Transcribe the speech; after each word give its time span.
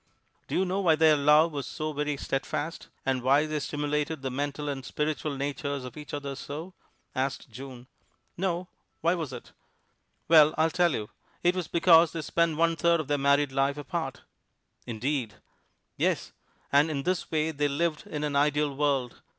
"Do 0.47 0.55
you 0.55 0.65
know 0.65 0.79
why 0.79 0.95
their 0.95 1.15
love 1.15 1.51
was 1.51 1.67
so 1.67 1.93
very 1.93 2.17
steadfast, 2.17 2.87
and 3.05 3.21
why 3.21 3.45
they 3.45 3.59
stimulated 3.59 4.23
the 4.23 4.31
mental 4.31 4.67
and 4.67 4.83
spiritual 4.83 5.37
natures 5.37 5.85
of 5.85 5.95
each 5.95 6.11
other 6.11 6.33
so?" 6.35 6.73
asked 7.13 7.51
June. 7.51 7.85
"No, 8.35 8.67
why 9.01 9.13
was 9.13 9.31
it?" 9.31 9.51
"Well, 10.27 10.55
I'll 10.57 10.71
tell 10.71 10.93
you: 10.93 11.11
it 11.43 11.55
was 11.55 11.67
because 11.67 12.13
they 12.13 12.23
spent 12.23 12.57
one 12.57 12.75
third 12.75 12.99
of 12.99 13.09
their 13.09 13.19
married 13.19 13.51
life 13.51 13.77
apart." 13.77 14.23
"Indeed!" 14.87 15.35
"Yes, 15.97 16.31
and 16.71 16.89
in 16.89 17.03
this 17.03 17.29
way 17.29 17.51
they 17.51 17.67
lived 17.67 18.07
in 18.07 18.23
an 18.23 18.35
ideal 18.35 18.75
world. 18.75 19.21